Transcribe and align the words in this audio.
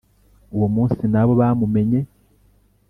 uwo 0.55 0.67
munsi 0.75 1.03
na 1.13 1.21
bo 1.25 1.33
bamumenye. 1.39 1.99